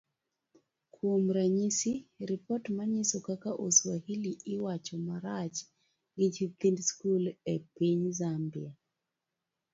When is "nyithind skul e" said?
6.33-7.55